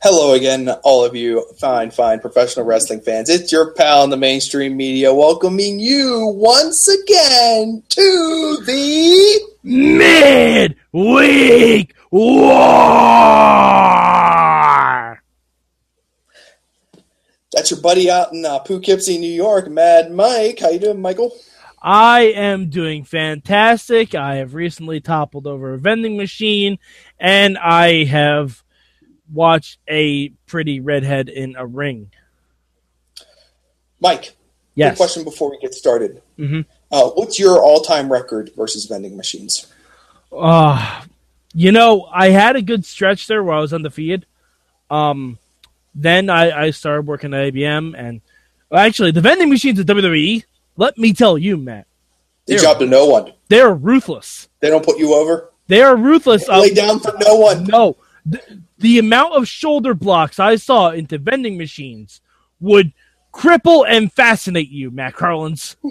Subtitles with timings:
[0.00, 3.28] Hello again, all of you fine, fine professional wrestling fans.
[3.28, 10.76] It's your pal in the mainstream media welcoming you once again to the Midweek
[12.12, 12.30] War.
[17.52, 20.60] That's your buddy out in uh, Poughkeepsie, New York, Mad Mike.
[20.60, 21.36] How you doing, Michael?
[21.82, 24.14] I am doing fantastic.
[24.14, 26.78] I have recently toppled over a vending machine,
[27.18, 28.62] and I have
[29.32, 32.10] watched a pretty redhead in a ring.
[34.00, 34.34] Mike,
[34.74, 34.96] Yes.
[34.96, 36.22] question before we get started.
[36.38, 36.64] Mhm.
[36.90, 39.66] Uh, what's your all-time record versus vending machines?
[40.32, 41.02] Uh,
[41.52, 44.24] you know, I had a good stretch there where I was on undefeated.
[44.90, 45.38] Um,
[45.94, 48.20] then I, I started working at IBM, and
[48.70, 50.44] well, actually, the vending machines at WWE,
[50.76, 51.86] let me tell you, Matt,
[52.46, 53.32] They They're- job to no one.
[53.48, 54.48] they're ruthless.
[54.60, 55.50] They don't put you over.
[55.66, 56.48] They are ruthless.
[56.48, 57.64] Lay Um, down for no one.
[57.64, 57.96] No,
[58.78, 62.20] the, amount of shoulder blocks I saw into vending machines
[62.60, 62.92] would
[63.32, 65.76] cripple and fascinate you, Matt Carlins.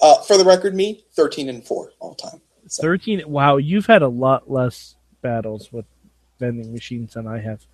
[0.00, 2.40] Uh, for the record, me thirteen and four all time.
[2.68, 3.20] So, Thirteen.
[3.26, 5.84] Wow, you've had a lot less battles with
[6.38, 7.66] vending machines than I have.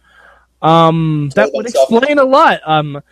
[0.63, 2.61] Um, that would explain a lot.
[2.65, 3.03] Um,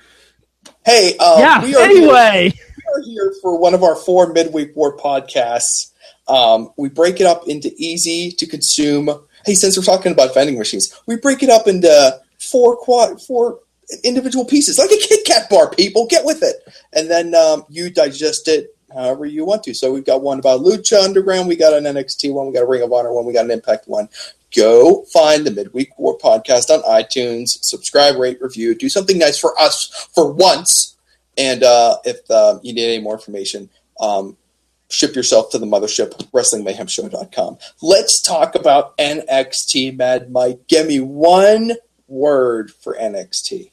[0.86, 1.62] hey, uh, yeah.
[1.62, 5.92] we are here- Anyway, we are here for one of our four midweek war podcasts.
[6.28, 9.10] Um, we break it up into easy to consume.
[9.44, 13.60] Hey, since we're talking about vending machines, we break it up into four quad, four
[14.04, 15.70] individual pieces, like a Kit Kat bar.
[15.70, 16.56] People get with it,
[16.92, 19.74] and then um, you digest it however you want to.
[19.74, 22.66] So we've got one about Lucha Underground, we got an NXT one, we got a
[22.66, 24.08] Ring of Honor one, we got an Impact one.
[24.54, 29.58] Go find the Midweek War podcast on iTunes, subscribe, rate, review, do something nice for
[29.60, 30.96] us for once.
[31.38, 34.36] And uh, if uh, you need any more information, um,
[34.90, 37.58] ship yourself to the mothership, WrestlingMayhemShow.com.
[37.82, 40.66] Let's talk about NXT, Mad Mike.
[40.68, 41.72] Give me one
[42.08, 43.70] word for NXT.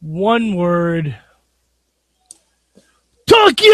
[0.00, 1.16] one word.
[3.26, 3.72] Tokyo.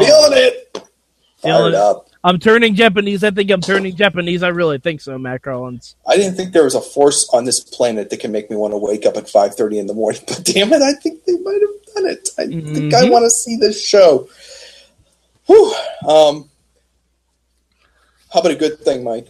[0.00, 0.78] Feeling it.
[1.42, 1.74] Feeling Fired it.
[1.74, 2.09] up.
[2.22, 3.24] I'm turning Japanese.
[3.24, 4.42] I think I'm turning Japanese.
[4.42, 5.96] I really think so, Matt Carlins.
[6.06, 8.72] I didn't think there was a force on this planet that can make me want
[8.72, 10.20] to wake up at 5.30 in the morning.
[10.28, 12.28] But damn it, I think they might have done it.
[12.38, 13.10] I think I Mhm.
[13.10, 14.28] want to see this show.
[15.46, 15.74] Whew.
[16.06, 16.50] Um,
[18.32, 19.26] how about a good thing, Mike?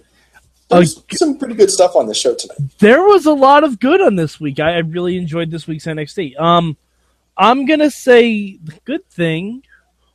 [0.68, 2.58] There's Uh, some pretty good stuff on the show tonight.
[2.80, 4.58] there was a lot of good on this week.
[4.60, 6.34] I, I really enjoyed this week's NXT.
[6.38, 6.76] Um,
[7.36, 9.62] I'm gonna say the good thing.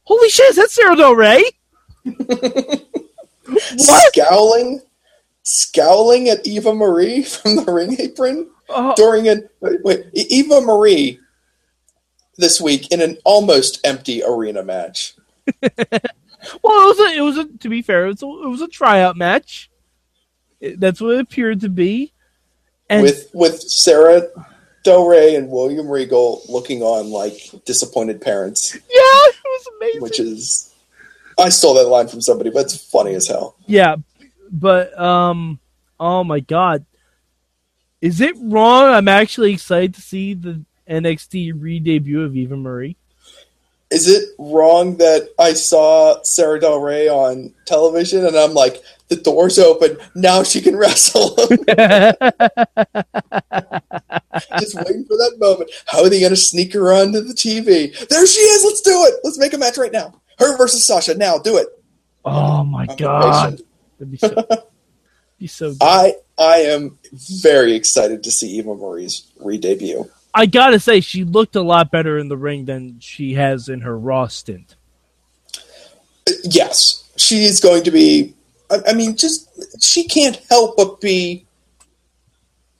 [0.03, 1.43] Holy shit, is that Sarah Del Rey?
[3.77, 4.81] Scowling,
[5.43, 11.19] scowling at Eva Marie from the ring apron Oh, during an wait, wait, Eva Marie
[12.37, 15.13] this week in an almost empty arena match.
[15.61, 18.61] well, it was a, it was a, to be fair, it was a, it was
[18.61, 19.69] a tryout match.
[20.59, 22.11] It- that's what it appeared to be.
[22.89, 24.23] And with with Sarah
[24.83, 30.01] Del Rey and William Regal looking on like disappointed parents, yeah, it was amazing.
[30.01, 30.73] which is
[31.37, 33.55] I stole that line from somebody, but it's funny as hell.
[33.65, 33.97] Yeah,
[34.51, 35.59] but um,
[35.99, 36.85] oh my god,
[38.01, 38.93] is it wrong?
[38.93, 42.97] I'm actually excited to see the NXT re-debut of Eva Marie.
[43.91, 49.15] Is it wrong that I saw Sarah Del Rey on television and I'm like, the
[49.15, 51.35] door's open, now she can wrestle?
[51.35, 51.59] Just
[54.75, 55.69] waiting for that moment.
[55.85, 57.95] How are they going to sneak her onto the TV?
[58.07, 58.65] There she is.
[58.65, 59.19] Let's do it.
[59.23, 60.19] Let's make a match right now.
[60.39, 61.15] Her versus Sasha.
[61.15, 61.67] Now, do it.
[62.23, 63.61] oh my I'm god,
[63.97, 64.35] that'd be so,
[65.39, 65.77] be so good.
[65.81, 70.09] I I am very excited to see Eva Marie's re-debut.
[70.33, 73.81] I gotta say, she looked a lot better in the ring than she has in
[73.81, 74.75] her Raw stint.
[76.43, 78.33] Yes, she is going to be.
[78.69, 79.49] I, I mean, just
[79.81, 81.45] she can't help but be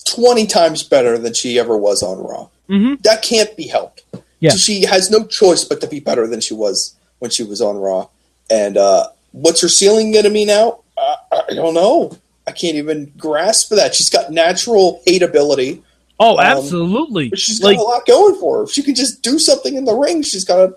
[0.06, 2.50] twenty times better than she ever was on Raw.
[2.70, 2.96] Mm-hmm.
[3.04, 4.04] That can't be helped.
[4.40, 4.50] Yeah.
[4.52, 7.60] So she has no choice but to be better than she was when she was
[7.60, 8.08] on Raw.
[8.52, 10.82] And uh, what's her ceiling going to be now?
[10.96, 11.16] Uh,
[11.50, 12.16] I don't know.
[12.46, 13.96] I can't even grasp that.
[13.96, 15.82] She's got natural hateability.
[16.20, 17.30] Oh, Um, absolutely.
[17.30, 18.64] But she's got Like, a lot going for her.
[18.66, 20.76] If she can just do something in the ring, she's got a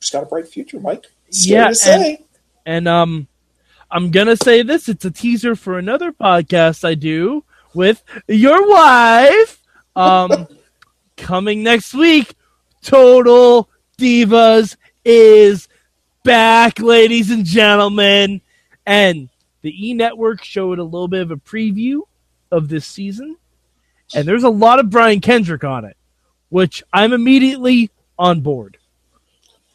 [0.00, 1.06] she's got a bright future, Mike.
[1.30, 2.22] Yeah, say.
[2.66, 3.26] And um,
[3.90, 4.90] I'm gonna say this.
[4.90, 7.44] It's a teaser for another podcast I do
[7.74, 9.58] with your wife.
[9.96, 10.46] Um,
[11.16, 12.34] coming next week.
[12.82, 13.68] Total
[13.98, 15.68] Divas is
[16.24, 18.40] back, ladies and gentlemen,
[18.86, 19.28] and
[19.62, 22.02] the E Network showed a little bit of a preview
[22.50, 23.36] of this season,
[24.14, 25.96] and there's a lot of Brian Kendrick on it,
[26.48, 28.78] which I'm immediately on board.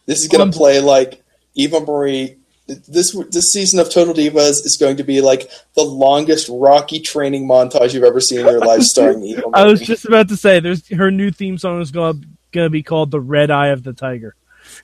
[0.05, 1.23] This is going to play like
[1.55, 2.37] Eva Marie
[2.67, 7.47] this this season of Total Divas is going to be like the longest Rocky training
[7.47, 9.51] montage you've ever seen in your life, starring Evil.
[9.53, 12.83] I was just about to say, there's her new theme song is going to be
[12.83, 14.35] called "The Red Eye of the Tiger."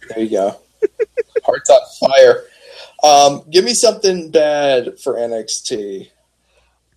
[0.09, 0.59] There you go.
[1.45, 2.43] Hearts on fire.
[3.03, 6.09] Um, give me something bad for NXT.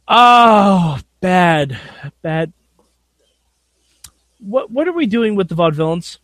[0.09, 1.79] Oh, bad,
[2.23, 2.53] bad.
[4.39, 6.19] What what are we doing with the vaudevillains?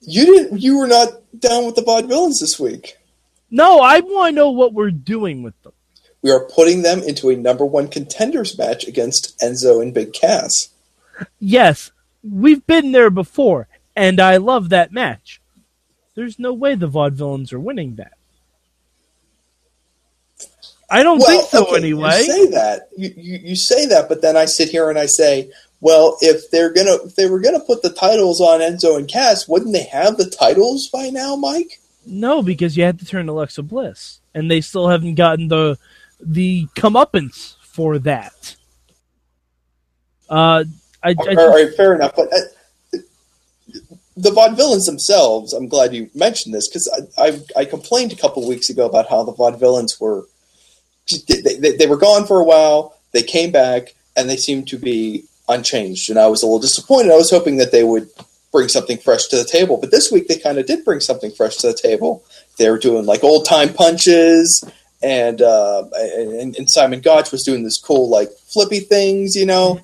[0.00, 0.60] You didn't.
[0.60, 1.08] You were not
[1.40, 2.96] down with the vaudevillains this week.
[3.50, 5.72] No, I want to know what we're doing with them.
[6.22, 10.70] We are putting them into a number one contenders match against Enzo and Big Cass.
[11.38, 11.92] Yes,
[12.22, 15.40] we've been there before, and I love that match.
[16.14, 18.12] There's no way the vaudevillains are winning that.
[20.88, 22.18] I don't Well, think so okay, anyway.
[22.18, 22.88] You say that.
[22.96, 25.50] You, you you say that, but then I sit here and I say,
[25.80, 29.48] well, if they're gonna if they were gonna put the titles on Enzo and Cass,
[29.48, 31.80] wouldn't they have the titles by now, Mike?
[32.06, 35.76] No, because you had to turn Alexa Bliss, and they still haven't gotten the
[36.20, 38.56] the comeuppance for that.
[40.28, 40.64] Uh,
[41.02, 42.14] I, I all right, all right, fair enough.
[42.14, 42.38] But uh,
[44.16, 48.46] the vaudevillains themselves, I'm glad you mentioned this because I, I I complained a couple
[48.48, 50.26] weeks ago about how the vaudevillains were
[51.28, 52.96] they, they, they were gone for a while.
[53.12, 57.12] They came back and they seemed to be unchanged, and I was a little disappointed.
[57.12, 58.08] I was hoping that they would
[58.52, 61.30] bring something fresh to the table, but this week they kind of did bring something
[61.30, 62.24] fresh to the table.
[62.58, 64.64] They were doing like old time punches.
[65.02, 69.78] And, uh, and and Simon Gotch was doing this cool like flippy things, you know.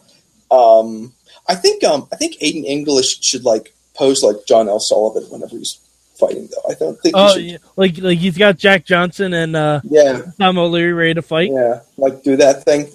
[0.51, 1.13] Um,
[1.47, 4.81] I think um, I think Aiden English should like pose like John L.
[4.81, 5.79] Sullivan whenever he's
[6.15, 6.49] fighting.
[6.51, 7.15] Though I don't think.
[7.17, 10.93] he oh, should, yeah, like like he's got Jack Johnson and uh, yeah, Tom O'Leary
[10.93, 11.51] ready to fight.
[11.53, 12.89] yeah, like do that thing.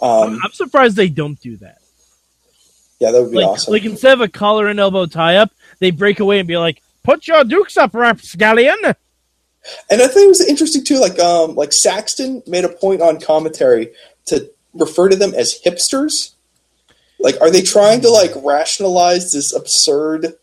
[0.00, 1.78] Um, I'm surprised they don't do that.
[2.98, 3.72] yeah, that would be Like, awesome.
[3.72, 6.82] like instead of a collar and elbow tie up, they break away and be like,
[7.04, 10.98] "Put your dukes up, rapscallion." and I think it was interesting too.
[11.00, 13.92] Like um, like Saxton made a point on commentary
[14.26, 16.31] to refer to them as hipsters.
[17.22, 20.34] Like, are they trying to like rationalize this absurd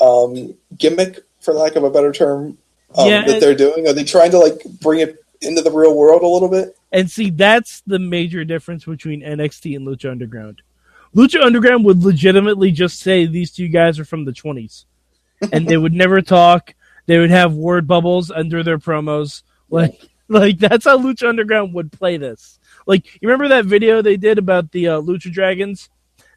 [0.00, 2.58] um, gimmick, for lack of a better term,
[2.96, 3.86] um, Yeah, that they're doing?
[3.86, 6.76] Are they trying to like bring it into the real world a little bit?
[6.92, 10.62] And see, that's the major difference between NXT and Lucha Underground.
[11.14, 14.84] Lucha Underground would legitimately just say these two guys are from the 20s.
[15.52, 16.74] And they would never talk.
[17.06, 19.42] They would have word bubbles under their promos.
[19.70, 22.58] Like, like that's how Lucha Underground would play this.
[22.86, 25.90] Like, you remember that video they did about the uh, Lucha Dragons?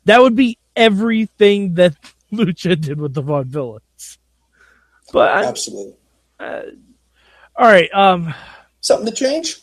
[0.06, 1.96] That would be everything that
[2.34, 4.18] Lucha did with the Vaudevillains.
[5.14, 5.96] But, I- Absolutely.
[6.40, 6.64] all
[7.60, 8.34] right, um,
[8.80, 9.58] Something to change?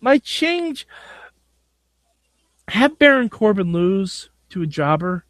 [0.00, 0.86] my change
[2.68, 5.24] have Baron Corbin lose to a jobber.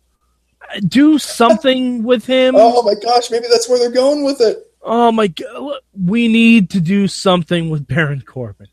[0.87, 2.55] Do something with him.
[2.57, 4.59] Oh my gosh, maybe that's where they're going with it.
[4.83, 8.69] Oh my god, we need to do something with Baron Corbin.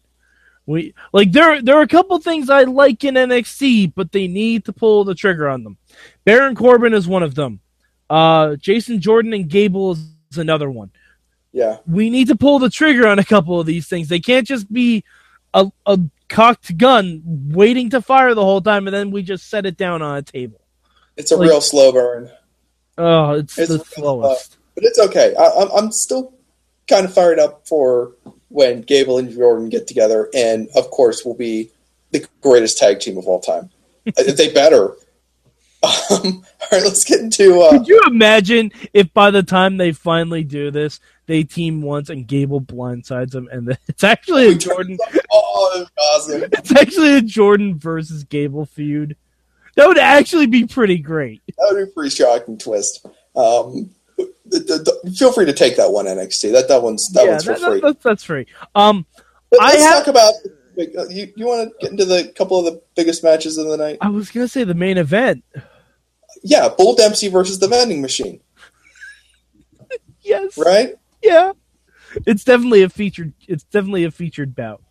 [0.68, 4.66] We like there there are a couple things I like in NXT, but they need
[4.66, 5.78] to pull the trigger on them.
[6.26, 7.62] Baron Corbin is one of them.
[8.10, 10.92] Uh Jason Jordan and Gable is another one.
[11.54, 11.78] Yeah.
[11.88, 14.10] we need to pull the trigger on a couple of these things.
[14.10, 15.04] They can't just be
[15.56, 15.98] a, a
[16.30, 20.02] cocked gun waiting to fire the whole time and then we just set it down
[20.04, 20.60] on a table.
[21.16, 22.30] It's a Like- real slow burn.
[23.00, 24.58] Oh, it's, It's the slowest.
[24.76, 25.34] But it's okay.
[25.40, 26.34] I, I'm still
[26.88, 28.12] kind of fired up for
[28.50, 31.72] when Gable and Jordan get together, and of course, will be
[32.12, 33.70] the greatest tag team of all time.
[34.16, 34.96] They better.
[35.84, 37.62] Um, all right, let's get into.
[37.62, 42.10] Uh, Could you imagine if by the time they finally do this, they team once
[42.10, 44.98] and Gable blindsides them, and it's actually a Jordan.
[45.32, 46.50] oh, awesome!
[46.52, 49.16] It's actually a Jordan versus Gable feud.
[49.76, 51.44] That would actually be pretty great.
[51.48, 53.06] That would be a pretty shocking twist.
[53.36, 53.92] Um,
[54.52, 56.52] th- th- th- feel free to take that one, NXT.
[56.54, 57.80] That that one's that yeah, one's for that- free.
[57.82, 58.46] that- that's free.
[58.76, 59.06] Um,
[59.50, 60.34] But let's have- talk about.
[60.80, 63.78] uh, You, you want to get into the couple of the biggest matches of the
[63.78, 63.98] night?
[64.02, 65.44] I was gonna say the main event.
[66.44, 68.42] Yeah, Bull Dempsey versus the Vending Machine,
[70.22, 70.96] Yes, right?
[71.24, 71.54] yeah.
[72.26, 73.34] It's definitely a featured.
[73.48, 74.82] It's definitely a featured bout.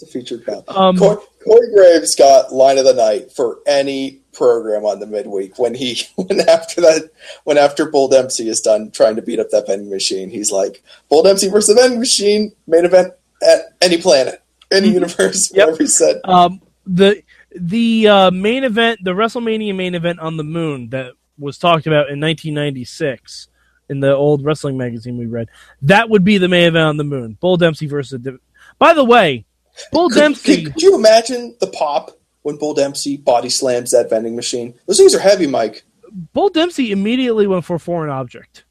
[0.00, 0.48] It's a featured.
[0.68, 5.58] Um, Cor- Corey Graves got line of the night for any program on the midweek
[5.58, 7.10] when he when after that
[7.44, 10.82] when after Bull Dempsey is done trying to beat up that vending machine, he's like
[11.08, 13.12] Bull Dempsey versus the vending machine main event
[13.46, 15.66] at any planet, any universe, Yep.
[15.66, 16.20] whatever he said.
[16.24, 17.22] Um, the
[17.54, 22.10] the uh, main event, the WrestleMania main event on the moon that was talked about
[22.10, 23.48] in 1996
[23.88, 25.48] in the old wrestling magazine we read.
[25.82, 27.36] That would be the main event on the moon.
[27.40, 28.22] Bull Dempsey versus.
[28.22, 28.38] The,
[28.78, 29.44] by the way,
[29.92, 30.64] Bull Could, Dempsey.
[30.64, 32.10] could, could you imagine the pop
[32.42, 34.74] when Bull Dempsey body slams that vending machine?
[34.86, 35.84] Those things are heavy, Mike.
[36.32, 38.64] Bull Dempsey immediately went for a foreign object.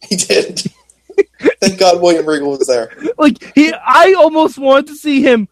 [0.00, 0.62] He did.
[1.60, 2.92] Thank God William Regal was there.
[3.18, 5.48] Like he, I almost wanted to see him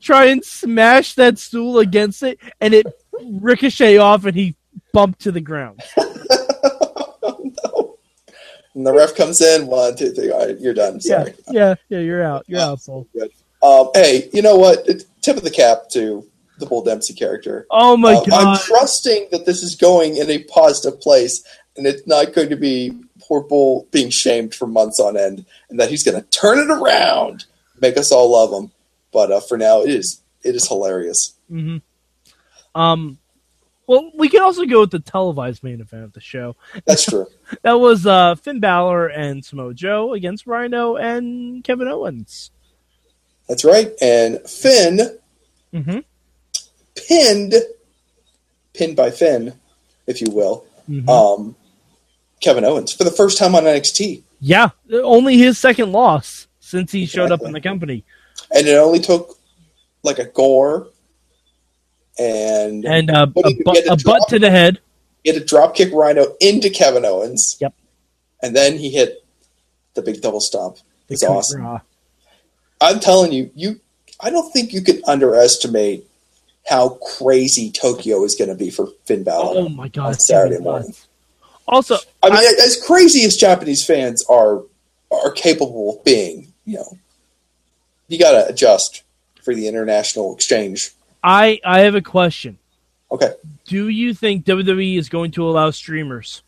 [0.00, 2.86] try and smash that stool against it, and it
[3.22, 4.56] ricochet off, and he
[4.92, 5.80] bumped to the ground.
[7.22, 7.98] Oh, no.
[8.74, 10.30] And the ref comes in, one, two, three.
[10.30, 11.00] All right, you're done.
[11.00, 11.34] Sorry.
[11.50, 11.98] Yeah, yeah, yeah.
[11.98, 12.44] You're out.
[12.46, 13.06] You're out, Paul.
[13.62, 14.86] Um, hey, you know what?
[15.22, 16.26] Tip of the cap to
[16.58, 17.66] the Bull Dempsey character.
[17.70, 18.32] Oh my Uh, god!
[18.32, 21.42] I'm trusting that this is going in a positive place,
[21.76, 25.78] and it's not going to be poor Bull being shamed for months on end, and
[25.78, 27.44] that he's going to turn it around,
[27.80, 28.70] make us all love him.
[29.12, 31.34] But uh, for now, it is it is hilarious.
[31.48, 31.78] hmm
[32.74, 33.18] Um,
[33.86, 36.56] well, we can also go with the televised main event of the show.
[36.86, 37.26] That's true.
[37.62, 42.52] That was uh, Finn Balor and Samoa Joe against Rhino and Kevin Owens.
[43.50, 43.92] That's right.
[44.00, 45.18] And Finn
[45.74, 45.98] Mm-hmm.
[46.96, 47.54] pinned,
[48.74, 49.54] pinned by Finn,
[50.06, 51.08] if you will, Mhm.
[51.08, 51.56] um,
[52.40, 57.06] Kevin Owens for the first time on NXT, Yeah, only his second loss since he
[57.06, 58.04] showed up in the company.
[58.54, 59.36] and it only took
[60.02, 60.88] like a gore
[62.18, 64.80] and And uh, a, bu- a a butt to the head.
[65.24, 67.56] he had a drop kick Rhino into Kevin Owens.
[67.60, 67.74] Yep.
[68.42, 69.24] and then he hit
[69.94, 70.78] the big double stomp.
[71.08, 71.80] It's awesome.
[72.80, 73.80] I'm telling you, you.
[74.22, 76.06] I don't think you can underestimate
[76.68, 79.60] how crazy Tokyo is going to be for Finn Balor.
[79.60, 80.06] Oh my god!
[80.08, 80.94] On Saturday morning.
[81.66, 84.62] Also, I mean, as crazy as Japanese fans are
[85.10, 86.98] are capable of being, you know,
[88.08, 89.02] you got to adjust
[89.42, 90.90] for the international exchange.
[91.22, 92.58] I I have a question.
[93.12, 93.32] Okay,
[93.66, 96.42] Do you think WWE is going to allow streamers?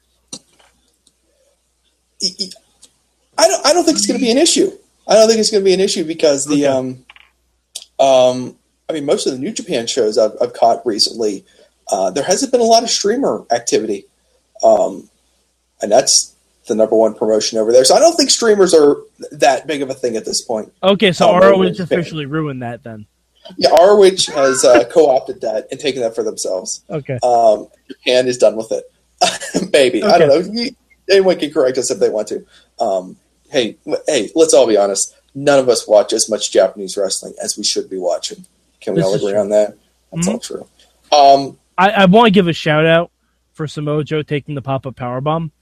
[3.37, 3.67] I don't.
[3.67, 4.71] I don't think it's going to be an issue.
[5.07, 6.67] I don't think it's going to be an issue because the Okay.
[6.67, 7.05] um,
[7.99, 8.57] um,
[8.89, 11.45] I mean, most of the New Japan shows I've, I've caught recently,
[11.91, 14.07] uh, there hasn't been a lot of streamer activity,
[14.63, 15.09] um,
[15.81, 16.35] and that's
[16.67, 17.85] the number one promotion over there.
[17.85, 18.97] So I don't think streamers are
[19.33, 20.73] that big of a thing at this point.
[20.83, 23.07] Okay, so Oh, ROH officially ruined that then.
[23.57, 26.85] Yeah, ROH has uh, co-opted that and taken that for themselves.
[26.89, 27.19] Okay.
[27.25, 28.85] Um, Japan is done with it.
[29.73, 30.65] Maybe I don't know.
[31.11, 32.47] Anyone can correct us if they want to.
[32.81, 33.17] Um,
[33.53, 33.77] hey,
[34.09, 35.15] hey, let's all be honest.
[35.35, 38.45] None of us watch as much Japanese wrestling as we should be watching.
[38.81, 39.41] Can we This all agree true.
[39.41, 39.77] on that?
[40.13, 40.33] That's Mhm.
[40.33, 40.67] all true.
[41.13, 43.11] Um, I, I want to give a shout out
[43.53, 45.53] for Samoa Joe taking the pop up power bomb.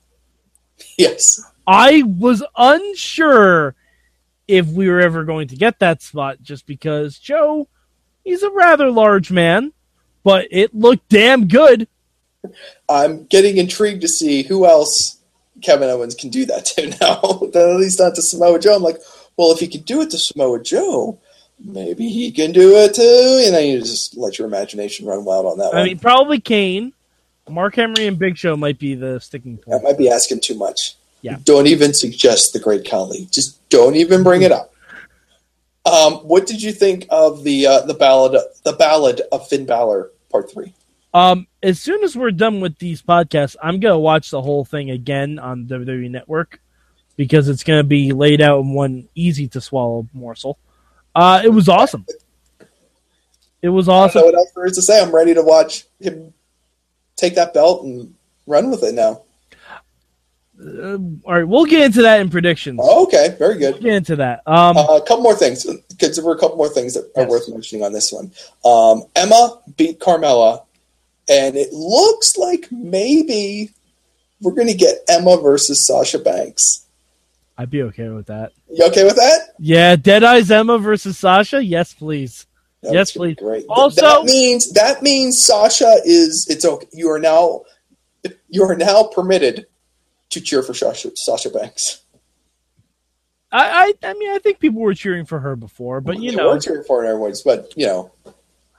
[0.97, 3.75] yes, I was unsure
[4.49, 7.69] if we were ever going to get that spot just because Joe,
[8.25, 9.73] he's a rather large man,
[10.25, 11.87] but it looked damn good.
[12.89, 15.19] I'm getting intrigued to see who else
[15.63, 17.21] Kevin Owens can do that to now.
[17.55, 18.77] At least not to Samoa Joe.
[18.77, 18.99] I'm like,
[19.37, 21.19] well, if he can do it to Samoa Joe,
[21.63, 23.43] maybe he can do it too.
[23.47, 25.85] And then you just let your imagination run wild on that I one.
[25.87, 26.93] mean, probably Kane,
[27.49, 29.85] Mark Henry, and Big Show might be the sticking That point.
[29.85, 30.95] might be asking too much.
[31.23, 31.37] Yeah.
[31.45, 33.27] Don't even suggest the Great Khali.
[33.31, 34.73] Just don't even bring it up.
[35.85, 40.11] Um, what did you think of the uh, the ballad the ballad of Finn Balor
[40.31, 40.75] Part Three?
[41.13, 44.91] Um, as soon as we're done with these podcasts, I'm gonna watch the whole thing
[44.91, 46.61] again on WWE Network
[47.17, 50.59] because it's gonna be laid out in one easy to swallow morsel.
[51.15, 52.07] Uh, it was awesome.
[53.63, 54.23] It was awesome.
[54.23, 55.03] what else there is to say.
[55.03, 56.33] I'm ready to watch him
[57.17, 58.15] take that belt and
[58.47, 59.23] run with it now.
[60.63, 62.79] Uh, all right, we'll get into that in predictions.
[62.83, 63.75] Oh, okay, very good.
[63.75, 64.43] We'll get into that.
[64.47, 67.23] Um, Uh, a couple more things, because there were a couple more things that are
[67.23, 67.31] Yes.
[67.31, 68.31] worth mentioning on this one.
[68.65, 70.63] Um, Emma beat Carmella,
[71.31, 73.71] and it looks like maybe
[74.43, 76.87] we're going to get Emma versus Sasha Banks.
[77.57, 78.53] I'd be okay with that.
[78.73, 79.55] You okay with that?
[79.59, 81.63] Yeah, Deadeye's Emma versus Sasha.
[81.63, 82.47] Yes, please.
[82.83, 83.37] That's Yes, please.
[83.37, 83.67] Great.
[83.69, 86.87] Also- that means that means Sasha is it's okay.
[86.93, 87.63] You are now
[88.49, 89.67] you are now permitted
[90.31, 92.03] to cheer for Sasha, Sasha Banks.
[93.53, 96.37] I, I, I mean, I think people were cheering for her before, but you They
[96.37, 98.13] know, were cheering for her everyone's, but you know,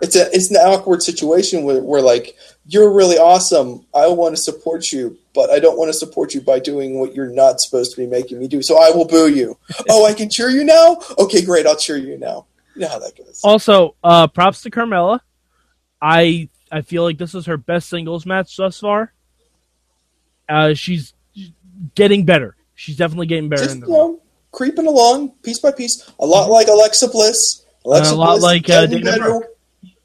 [0.02, 3.86] it's a it's an awkward situation where, where like you're really awesome.
[3.94, 7.14] I want to support you, but I don't want to support you by doing what
[7.14, 8.62] you're not supposed to be making me do.
[8.62, 9.58] So I will boo you.
[9.90, 10.98] oh, I can cheer you now.
[11.18, 11.66] Okay, great.
[11.66, 12.46] I'll cheer you now.
[12.76, 13.42] You know how that goes.
[13.44, 15.20] Also, uh, props to Carmella.
[16.02, 19.14] I I feel like this is her best singles match thus far.
[20.50, 21.14] Uh, she's
[21.96, 22.56] getting better.
[22.76, 26.10] She's definitely getting better Just in the you know, creeping along piece by piece.
[26.20, 27.66] A lot like Alexa Bliss.
[27.86, 29.46] Alexa a lot Bliss like, uh, Dana Brooke.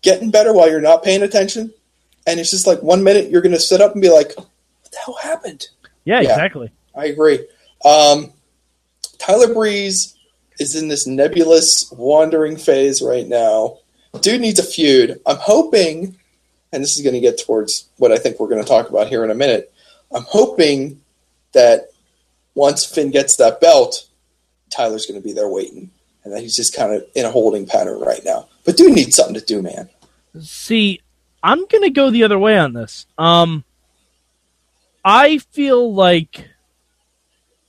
[0.07, 1.75] Getting better while you're not paying attention.
[2.29, 4.47] And it's just like one minute you're going to sit up and be like, "What
[4.93, 5.67] the hell happened?"
[6.05, 6.31] Yeah, Yeah.
[6.31, 6.71] exactly.
[6.95, 7.47] I agree.
[7.85, 8.33] Um,
[9.19, 10.15] Tyler Breeze
[10.59, 13.79] is in this nebulous wandering phase right now.
[14.21, 15.21] Dude needs a feud.
[15.27, 16.17] I'm hoping,
[16.73, 19.09] and this is going to get towards what I think we're going to talk about
[19.09, 19.73] here in a minute.
[20.15, 21.01] I'm hoping
[21.53, 21.89] that
[22.55, 24.07] once Finn gets that belt,
[24.71, 25.91] Tyler's going to be there waiting,
[26.25, 28.49] and that he's just kind of in a holding pattern right now.
[28.65, 29.91] But dude needs something to do, man.
[30.41, 31.01] See,
[31.43, 33.07] I'm gonna go the other way on this.
[33.17, 33.65] Um,
[35.05, 36.49] I feel like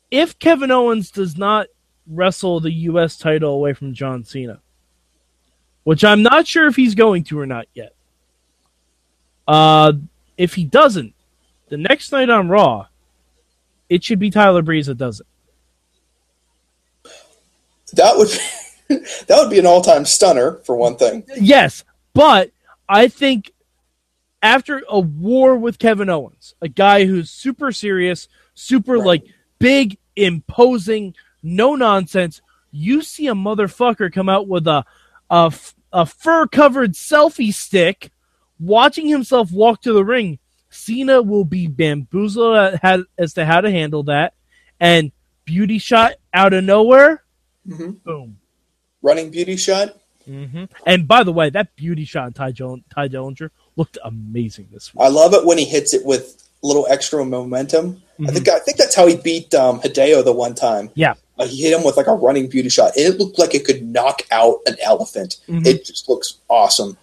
[0.09, 1.67] if Kevin Owens does not
[2.09, 3.17] wrestle the U.S.
[3.17, 4.59] title away from John Cena,
[5.83, 7.93] which I'm not sure if he's going to or not yet.
[9.47, 9.93] Uh,
[10.37, 11.13] if he doesn't,
[11.69, 12.87] the next night on Raw,
[13.89, 15.27] it should be Tyler Breeze that does it.
[17.93, 18.95] That would be,
[19.27, 21.23] that would be an all time stunner for one thing.
[21.39, 21.83] Yes,
[22.13, 22.51] but
[22.89, 23.51] I think
[24.41, 29.05] after a war with Kevin Owens, a guy who's super serious, super right.
[29.05, 29.23] like
[29.59, 32.41] big, imposing, no nonsense,
[32.71, 34.85] you see a motherfucker come out with a
[35.29, 35.53] a,
[35.91, 38.11] a fur covered selfie stick,
[38.59, 40.39] watching himself walk to the ring.
[40.69, 42.79] Cena will be bamboozled
[43.17, 44.33] as to how to handle that,
[44.79, 45.11] and
[45.45, 47.23] beauty shot out of nowhere.
[47.67, 47.91] Mm-hmm.
[48.03, 48.37] Boom.
[49.01, 49.97] Running beauty shot.
[50.27, 50.65] Mm-hmm.
[50.85, 55.01] And by the way, that beauty shot Ty, jo- Tye Dillinger looked amazing this week.
[55.01, 58.01] I love it when he hits it with a little extra momentum.
[58.19, 58.27] Mm-hmm.
[58.27, 60.89] I think I think that's how he beat um, Hideo the one time.
[60.95, 63.53] Yeah, uh, he hit him with like a running beauty shot, and it looked like
[63.55, 65.37] it could knock out an elephant.
[65.47, 65.65] Mm-hmm.
[65.65, 66.97] It just looks awesome,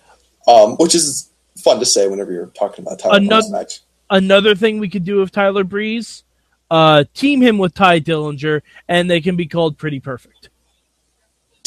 [0.46, 3.80] um, which is fun to say whenever you're talking about Tyler another, match.
[4.10, 6.24] Another thing we could do with Tyler Breeze,
[6.70, 10.50] uh, team him with Tye Dillinger, and they can be called pretty perfect.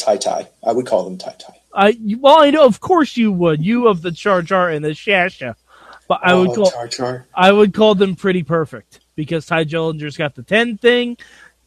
[0.08, 0.48] Tie tie.
[0.64, 1.60] I would call them tie tie.
[1.74, 3.62] I well, I know, of course you would.
[3.62, 5.54] You of the Char Char and the Shasha,
[6.08, 7.26] but I would oh, call Char Char.
[7.34, 11.18] I would call them pretty perfect because Tye Dillinger's got the ten thing.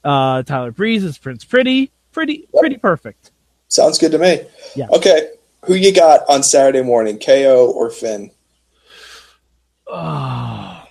[0.03, 2.61] Uh, Tyler Breeze is Prince Pretty, pretty yep.
[2.61, 3.29] pretty perfect.
[3.67, 4.41] Sounds good to me.
[4.75, 4.87] Yeah.
[4.91, 5.29] Okay,
[5.65, 8.31] who you got on Saturday morning, KO or Finn?
[9.85, 9.93] Oh,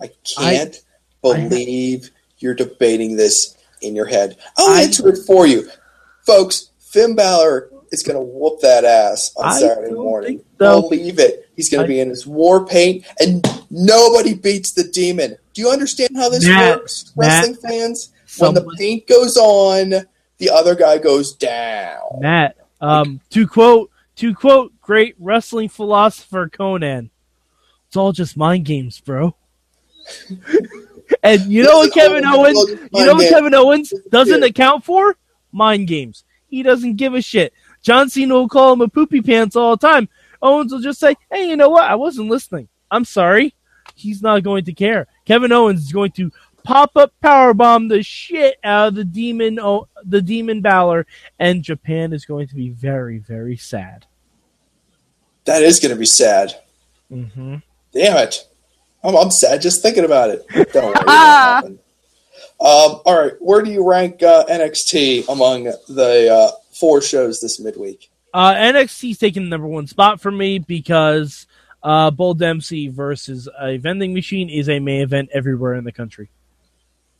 [0.00, 0.80] I can't I,
[1.20, 4.36] believe I, you're debating this in your head.
[4.56, 5.68] I'll I, answer it for you
[6.26, 10.44] folks, Finn Balor is going to whoop that ass on I Saturday morning.
[10.58, 10.82] So.
[10.82, 11.48] Believe it.
[11.56, 15.36] He's going to be in his war paint, and nobody beats the demon.
[15.54, 18.12] Do you understand how this Matt, works, wrestling Matt, fans?
[18.38, 22.20] When the paint goes on, the other guy goes down.
[22.20, 27.08] Matt, um, to quote to quote great wrestling philosopher Konnan,
[27.86, 29.34] it's all just mind games, bro.
[31.22, 32.58] and you know what Kevin Owens,
[32.92, 35.16] you know what Kevin Owens doesn't account for?
[35.56, 36.24] Mind games.
[36.48, 37.52] He doesn't give a shit.
[37.82, 40.08] John Cena will call him a poopy pants all the time.
[40.42, 41.90] Owens will just say, "Hey, you know what?
[41.90, 42.68] I wasn't listening.
[42.90, 43.54] I'm sorry."
[43.94, 45.06] He's not going to care.
[45.24, 46.30] Kevin Owens is going to
[46.64, 49.58] pop up power bomb the shit out of the demon,
[50.04, 51.06] the demon Balor,
[51.38, 54.06] and Japan is going to be very, very sad.
[55.44, 56.54] That is going to be sad.
[57.10, 57.56] Mm-hmm.
[57.92, 58.46] Damn it!
[59.02, 60.72] I'm, I'm sad just thinking about it.
[60.72, 61.78] Don't worry.
[62.58, 67.60] Um, all right, where do you rank uh, NXT among the uh, four shows this
[67.60, 68.10] midweek?
[68.32, 71.46] Uh, NXT's taking the number one spot for me because
[71.82, 76.30] uh, Bull Dempsey versus a vending machine is a main event everywhere in the country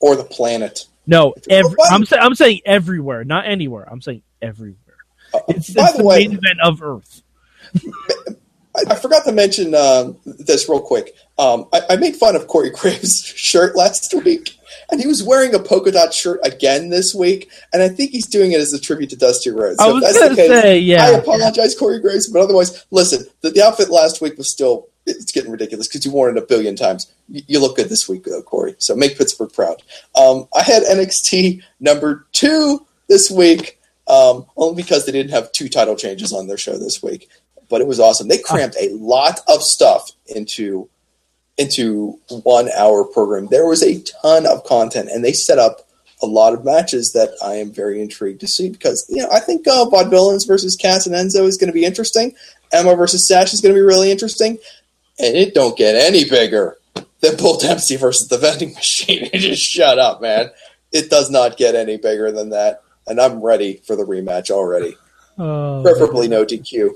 [0.01, 0.87] or the planet.
[1.07, 3.87] No, every, I'm, I'm saying everywhere, not anywhere.
[3.90, 4.77] I'm saying everywhere.
[5.33, 7.22] Uh, it's, it's the, the way, main event of Earth.
[8.77, 11.14] I, I, forgot to mention um, this real quick.
[11.38, 14.59] Um, I, I, made fun of Corey Graves' shirt last week
[14.90, 18.27] and he was wearing a polka dot shirt again this week, and I think he's
[18.27, 19.79] doing it as a tribute to Dusty Rhodes.
[19.79, 21.05] So I was going to say, yeah.
[21.05, 25.33] I apologize, Corey Graves, but otherwise, listen, the, the outfit last week was still it's
[25.33, 27.12] getting ridiculous because you worn it a billion times.
[27.29, 28.75] You, you, look good this week, though, Corey.
[28.79, 29.83] So make Pittsburgh proud.
[30.14, 35.68] Um, I had NXT number two this week, um, only because they didn't have two
[35.68, 37.29] title changes on their show this week.
[37.68, 38.29] But it was awesome.
[38.29, 40.88] They crammed a lot of stuff into
[41.59, 43.47] into one hour program.
[43.47, 45.88] There was a ton of content, and they set up
[46.23, 49.40] a lot of matches that I am very intrigued to see because you know I
[49.40, 52.35] think uh, Vaudevillains versus Cass and Enzo is going to be interesting.
[52.73, 54.59] Emma versus Sash is going to be really interesting,
[55.19, 56.77] and it don't get any bigger
[57.21, 59.29] than Bull Dempsey versus the vending machine.
[59.35, 60.51] just shut up, man.
[60.92, 64.97] It does not get any bigger than that, and I'm ready for the rematch already.
[65.38, 66.92] Oh, Preferably no DQ.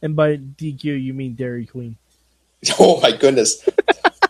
[0.00, 1.98] and by DQ you mean Dairy Queen.
[2.78, 3.68] Oh my goodness!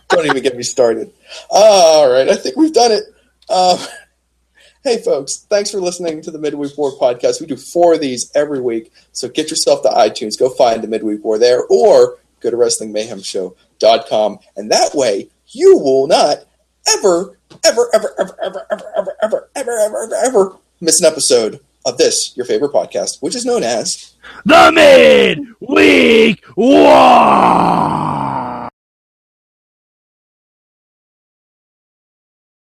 [0.09, 1.11] Don't even get me started.
[1.49, 3.03] All right, I think we've done it.
[3.49, 3.77] Um,
[4.83, 5.45] hey, folks!
[5.49, 7.41] Thanks for listening to the Midweek War podcast.
[7.41, 10.87] We do four of these every week, so get yourself to iTunes, go find the
[10.87, 16.39] Midweek War there, or go to WrestlingMayhemShow.com, and that way you will not
[16.89, 21.59] ever, ever, ever, ever, ever, ever, ever, ever, ever, ever, ever, ever miss an episode
[21.85, 24.13] of this, your favorite podcast, which is known as
[24.45, 24.71] the
[25.69, 28.12] Midweek War.